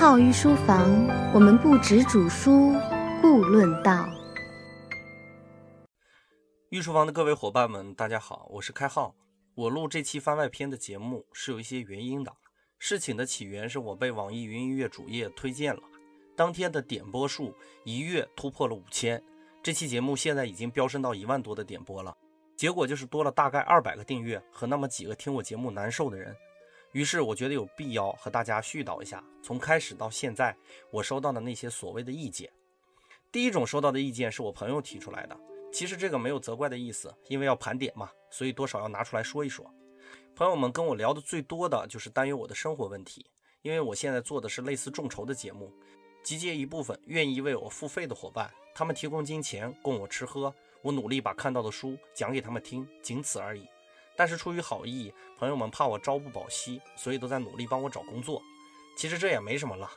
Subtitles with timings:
[0.00, 0.90] 号御书房，
[1.34, 2.72] 我们不止煮书，
[3.20, 4.08] 故论道。
[6.70, 9.14] 御书房的各位伙伴们，大家好，我是开号。
[9.54, 12.32] 我录这期番外篇的节目是有一些原因的。
[12.78, 15.82] 事情的起源是我被网易云音乐主页推荐了，
[16.34, 17.54] 当天的点播数
[17.84, 19.22] 一跃突破了五千。
[19.62, 22.16] 这期节目现在已经飙升到一万多的点播了，
[22.56, 26.34] 结果就是多了大概二百个订阅和那么几个听我节目难受的人。
[26.92, 30.56] 于是我觉得有必要和大家絮叨一下，从开始到现在
[30.90, 32.50] 我收到的那些所谓的意见。
[33.30, 35.38] 第一种收到的意见是我朋友提出来的，
[35.72, 39.72] 其实这个没有责怪的意思，因为要盘点嘛，所以多少要拿出来说一说。
[40.34, 43.24] 朋友们跟我聊的最多的就是担忧我的生活问题，
[43.62, 45.72] 因为我现在做的是类似众筹的节目，
[46.24, 53.64] 集结一部分愿意为我付费的伙伴，他们提供金钱供我吃喝，我努力把看到的书讲给他们听，仅此而已。
[54.20, 58.42] 但是出于好意，朋友们怕我朝不保夕，所以都在努力帮我找工作。
[58.94, 59.90] 其实这也没什么了。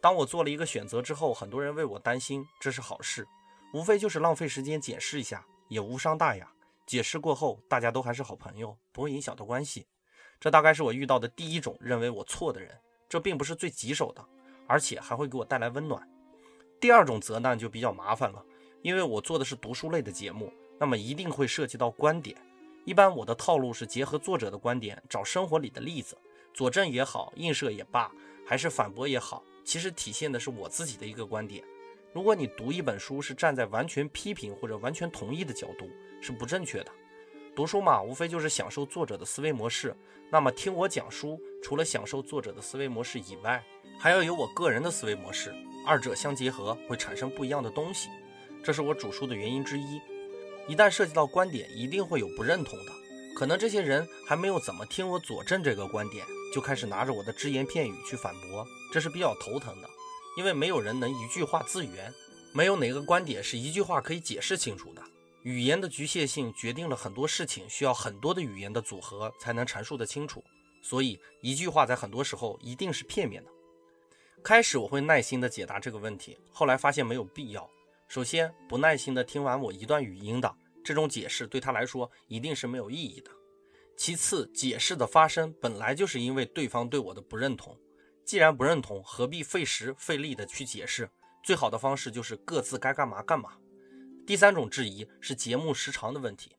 [0.00, 3.28] 当我做了一个选择之后，很多人为我担心，这是好事。
[3.74, 6.50] 无非就是浪费时间解释一下，也无伤大雅。
[6.86, 9.86] 解释过后，大家都还是好朋友，不会影响到关系。
[10.40, 12.74] 这大概是我遇到的第一种认为我错的人。
[13.10, 14.24] 这并不是最棘手的，
[14.66, 16.02] 而且还会给我带来温暖。
[16.80, 18.42] 第二种责难就比较麻烦了，
[18.80, 22.34] 因为我做的是读书类的节目，那么一定会涉及到观点。
[22.86, 26.16] 一般我的套路是结合作者的观点，找生活里的例子，
[26.54, 28.08] 佐证也好，映射也罢，
[28.46, 31.64] 还是反驳也好，其实体现的是我自己的一个观点。
[32.12, 35.90] 如果你读一本书是站在完全批评或者完全同意的角度，
[36.22, 36.92] 是不正确的。
[37.56, 39.92] 读书嘛，无非就是享受作者的思维模式。
[40.30, 43.60] 那么听我讲书，除了享受作者的思维模式以外，
[43.98, 45.52] 还要有我个人的思维模式，
[45.84, 48.10] 二者相结合会产生不一样的东西。
[48.62, 50.00] 这是我主书的原因之一。
[50.68, 52.92] 一旦涉及到观点，一定会有不认同的。
[53.34, 59.88] 可能这些人还没有怎么听我佐证这个观点，就开始拿着我的只言片语去反驳，这是比较头疼的。
[60.36, 62.12] 因为没有人能一句话自圆，
[62.52, 65.02] 没有哪个观点是一句话可以解释清楚的。
[65.42, 70.42] 语言的局限性决定了很多事情需要很多的语言的组合才能阐述得清楚，
[70.82, 73.50] 所以一句话在很多时候一定是片面的。
[74.42, 77.68] 开始我会耐心地解答这个问题，后来发现没有必要。
[78.08, 83.30] 首先，不耐心的听完我一段语音的这种解释，对他来说一定是没有意义的。
[83.96, 87.76] 其次，解释的发生本来就是因为对方对我的不认同，
[88.24, 91.10] 既然不认同，何必费时费力的去解释？
[91.42, 93.54] 最好的方式就是各自该干嘛干嘛。
[94.26, 96.56] 第三种质疑是节目时长的问题，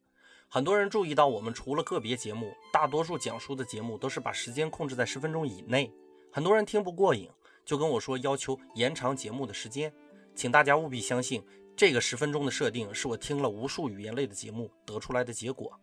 [0.50, 5.94] 很多人注意到，我们除了个别节目，大多数讲述的节目都是把时间控制在十分钟以内，
[6.32, 7.30] 很多人听不过瘾，
[7.66, 9.94] 就跟我说要求延长节目的时间。
[10.38, 11.44] 请大家务必相信，
[11.76, 15.76] 这个十分钟的设定是我听了无数语言类的节目得出来的结果。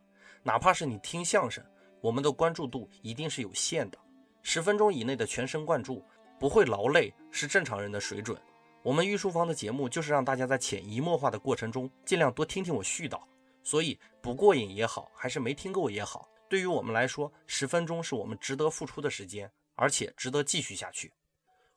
[0.44, 1.62] 哪怕是你听相声，
[2.00, 3.98] 我们的关注度一定是有限的。
[4.42, 6.04] 十分钟以内的全神贯注，
[6.38, 8.40] 不会劳累，是正常人的水准。
[8.84, 13.20] 我们御书房的节目就是让大家在潜移默化的过程中，尽量多听听我絮叨。
[13.64, 21.12] 所以不过瘾也好，还是没听够也好，对于我们来说，十分钟是我们值得付出的时间，而且值得继续下去。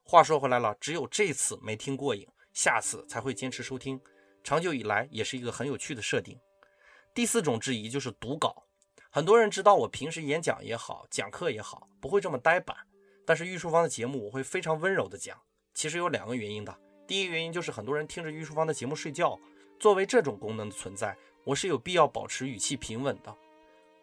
[0.04, 2.28] 话说回来了，只有这次没听过瘾。
[2.57, 4.01] 下次才会坚持收听，
[4.44, 6.35] 长久以来也是一个很有趣的设定。
[7.13, 8.63] 第四种质疑就是读稿，
[9.12, 12.75] 很多人知道我平时演讲也好，讲课也好，不会这么呆板。
[13.28, 15.40] 但是御书房的节目我会非常温柔的讲。
[15.75, 16.75] 其实有两个原因的，
[17.06, 19.39] 第一个原因就是很多人听着御书房的节目睡觉，
[19.79, 23.38] 作为这种功能的存在，我是有必要保持语气平稳的。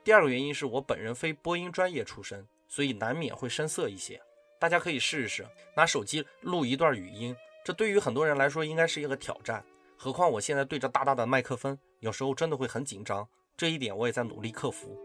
[0.04, 4.22] 第二个原因是我本人非播音专业出身，所以难免会生涩一些。
[4.60, 5.44] 大家可以试一试，
[5.76, 7.36] 拿手机录一段语音。
[7.64, 9.64] 这对于很多人来说应该是一个挑战，
[9.96, 13.26] 何况我现在对着大大的麦克风，有时候真的会很紧张。
[13.56, 15.00] 这一点我也在努力克服。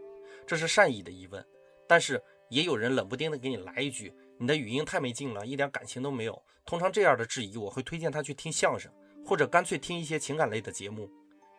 [0.46, 1.42] 这是善意的疑问，
[1.88, 8.92] 但是也有人冷不丁的给你来一句：“你的语音太没劲了，一点感情都没有。”通常这样的质疑，我会推荐他去听相声，
[9.24, 11.10] 或者干脆听一些情感类的节目，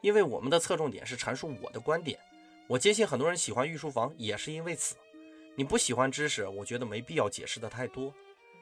[0.02, 2.20] 因为我们的侧重点是阐述我的观点。
[2.68, 4.96] 我坚信很多人喜欢御书房也是因为此。
[5.56, 8.14] 你不喜欢知识，我觉得没必要解释的太多。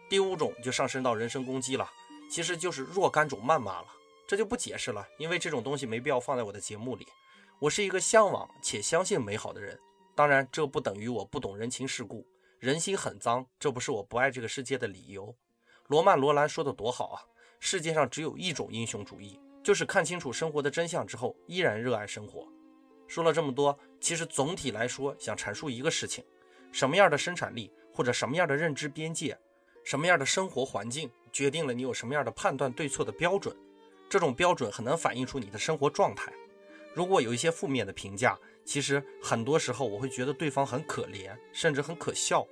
[0.09, 1.88] 第五种就上升到人身攻击了。
[2.29, 3.87] 其实就是若干种谩骂了，
[4.28, 7.08] 这就不解释了，因为这种东西没必要放在我的节目里。
[7.58, 9.78] 我是一个向往且相信美好的人，
[10.16, 12.26] 当然这不等于我不懂人情世故，
[12.59, 15.35] 人心很脏，这不是我不爱这个世界的理由。
[15.87, 17.17] 罗曼·罗兰说的多好啊，
[17.59, 22.47] 世界上只有一种英雄主义，就是看清楚生活的真相之后依然热爱生活。
[23.08, 26.23] 说了这么多，其实总体来说想阐述一个事情：
[26.72, 29.35] 什么样的生产力或者什么样的认知边界，
[29.84, 31.09] 什么样的生活环境。
[31.31, 33.55] 决定了你有什么样的判断对错的标准，
[34.09, 36.31] 这种标准很能反映出你的生活状态。
[36.93, 42.46] 如果有一些负面的评价，其实很多时候我会觉得对方很可怜，甚至很可笑。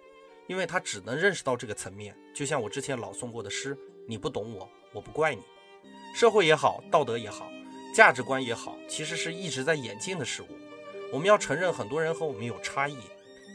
[0.47, 2.15] 因为他只能认识到这个层面。
[2.33, 3.77] 就像我之前朗诵过的诗
[4.07, 5.41] ：“你不懂我，我不怪你。”
[6.15, 7.51] 社会也好，道德也好，
[7.94, 10.47] 价值观也好，其实是一直在演进的事物。
[11.12, 12.97] 我们要承认，很多人和我们有差异。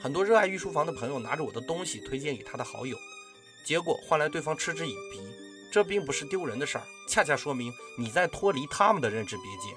[0.02, 2.94] 很多热爱御书房的朋友拿着我的东西推荐给他的好友，
[3.64, 5.20] 结果换来对方嗤之以鼻。
[5.73, 9.75] 这并不是丢人的事儿，恰恰说明你在脱离他们的认知边界。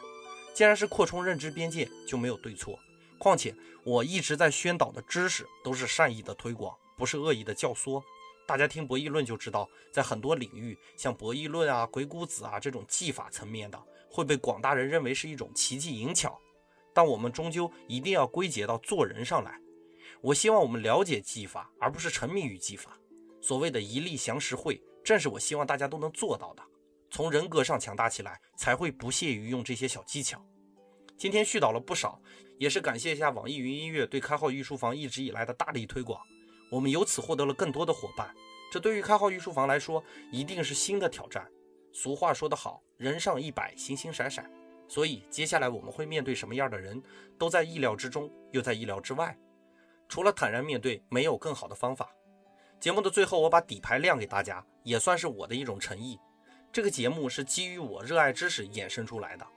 [0.54, 2.78] 既然是扩充认知边界，就没有对错。
[3.18, 8.04] 况且我一直在宣导的知识都是善意的推广，不是恶意的教唆。
[8.46, 16.38] 大家听博弈论就知道，在很多领域，像博弈论啊、鬼谷子啊这种技法层面的，会被广大人认为是一种奇技淫巧。
[16.94, 19.60] 但我们终究一定要归结到做人上来。
[20.22, 22.98] 我希望我们了解技法，而不是沉迷于技法。
[23.46, 26.64] 所谓的一力降十会，正是我希望大家都能做到的。
[27.12, 30.44] 从人格上强大起来，才会不屑于用这些小技巧。
[31.16, 32.20] 今天絮叨了不少，
[32.58, 36.20] 也是感谢一下网易云音乐对开号御书房一直以来的大力推广。
[36.72, 38.34] 我们由此获得了更多的伙伴，
[38.72, 41.48] 这对于开号御书房来说，一定是新的挑战。
[41.94, 44.52] 俗话说得好，人上一百，星星闪闪。
[44.88, 47.00] 所以接下来我们会面对什么样的人，
[47.38, 49.38] 都在意料之中，又在意料之外。
[50.10, 52.10] 除了坦然面对，没有更好的方法。
[52.86, 56.20] 节目的最后，我把底牌亮给大家，也算是我的一种诚意。
[56.72, 59.48] 这个节目是基于我热爱知识衍生出来的。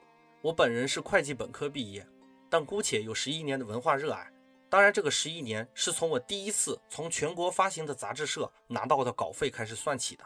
[0.41, 2.03] 我本人是会计本科毕业，
[2.49, 4.27] 但姑且有十一年的文化热爱。
[4.67, 10.23] 当然，这个十一年是从我第一次从全国发行的杂志社拿到的稿费开始算起的。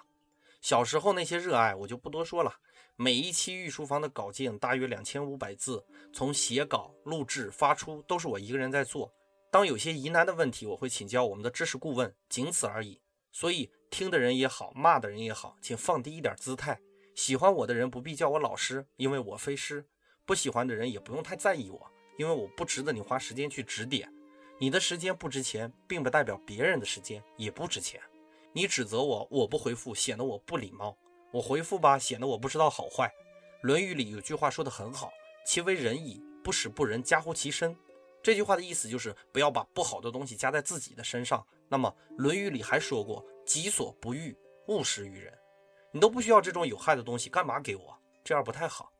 [0.61, 2.55] 小时候那些热爱我就不多说了。
[2.95, 5.83] 每一期御书房的稿件大约两千五百字，
[6.13, 9.11] 从写稿、录制、发出都是我一个人在做。
[9.53, 12.99] 当有些疑难的问题，我会请教我们的知识顾问，仅此而已。
[13.31, 16.79] 所以听的人也好，骂的人也好，请放低一点姿态。
[17.13, 19.83] 喜欢我的人不必叫我老师，因为我非师；
[20.25, 24.11] 不喜欢的人也不用太在意我，因为我不值得你花时间去指点。
[24.59, 28.01] 你的时间不值钱，并不代表别人的时间也不值钱。
[28.53, 30.97] 你指责我，我不回复，显得我不礼貌；
[31.31, 33.07] 我回复吧，显得我不知道好坏。
[33.61, 35.11] 《论语》里有句话说得很好
[35.45, 37.77] ：“其为仁矣，不使不仁，加乎其身。”
[38.23, 41.45] 这句话的意思就是不要把不好的东西加在自己的身上。
[41.67, 44.33] 那么《论语》里还说过：“己所不欲，
[44.67, 45.37] 勿施于人。”
[45.91, 47.99] 你都不需要这种有害的东西，干嘛给我？
[48.23, 48.91] 这样不太好。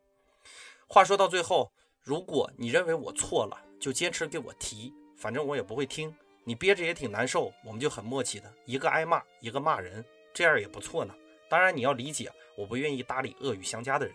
[0.88, 1.72] 话说到最后，
[2.02, 6.14] 如果你认为我错了，就坚持给我提，反正我也不会听。
[6.44, 10.04] 你憋着也挺难受，我们就很默契的，一个挨骂，一个骂人，
[10.34, 11.16] 这样也不错呢。
[11.50, 14.14] 当然你要理解，我不愿意搭理恶语相加的人。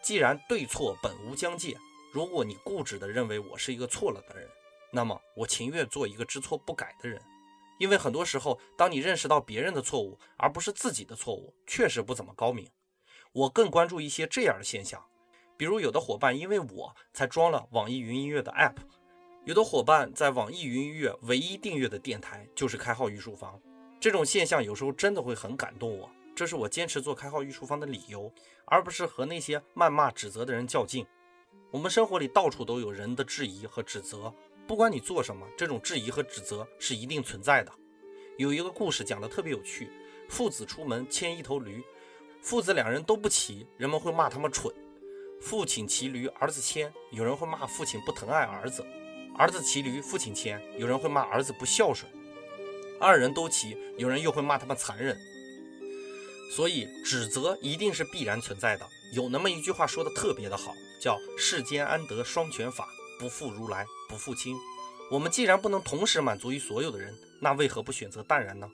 [0.00, 1.76] 既然对错本无疆界。
[2.14, 4.48] 如果你固执地认为我是一个错了的人，
[4.92, 7.20] 那么我情愿做一个知错不改的人，
[7.80, 12.70] 因为很多时候，当你认识到别人的错误，而不是自己的错误，确实不怎么高明。
[13.32, 15.04] 我更关注一些这样的现象，
[15.56, 18.76] 比如有的伙伴因为我才装了网易云音乐的 App，
[19.44, 23.60] 有的伙伴在网易云音乐唯一订阅的电台就是开号御书房，
[23.98, 28.32] 这种现象有时候真的会很感动我，这是我坚持做开号御书房的理由，
[28.66, 31.04] 而不是和那些谩骂指责的人较劲。
[31.70, 34.32] 我们生活里到处都有人的质疑和指责，
[34.66, 37.72] 不管你做什么，这种质疑和指责是一定存在的。
[38.36, 39.90] 有一个故事讲的特别有趣：
[40.28, 41.82] 父子出门牵一头驴，
[42.40, 44.72] 父子两人都不骑，人们会骂他们蠢；
[45.40, 48.82] 父亲骑驴，儿子牵，有人会骂父亲不疼爱儿子；
[49.36, 52.08] 儿子骑驴，父亲牵，有人会骂儿子不孝顺；
[53.00, 55.16] 二人都骑，有人又会骂他们残忍。
[56.50, 58.88] 所以，指责一定是必然存在的。
[59.12, 60.72] 有那么一句话说的特别的好。
[61.00, 64.56] 叫世间安得双全法，不负如来不负卿。
[65.10, 68.70] 我们既然不能同时满足于所有的人，那为何不选择淡然呢？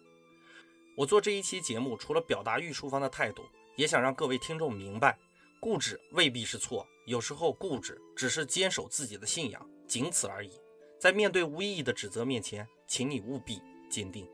[0.96, 3.42] 我做这一期节目，除了表达御书房的态度，
[3.76, 5.18] 也想让各位听众明白，
[5.58, 10.52] 固执未必是错，有时候固执只是坚守自己的信仰，仅此而已。
[11.00, 13.60] 在面对无意义的指责面前，请你务必
[13.90, 14.28] 坚定。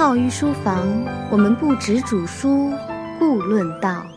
[0.00, 0.88] 好于书房，
[1.30, 2.72] 我们不止主书，
[3.18, 4.09] 故论道。